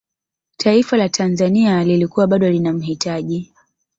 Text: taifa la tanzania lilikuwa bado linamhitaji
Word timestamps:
taifa 0.57 0.97
la 0.97 1.09
tanzania 1.09 1.83
lilikuwa 1.83 2.27
bado 2.27 2.49
linamhitaji 2.49 3.53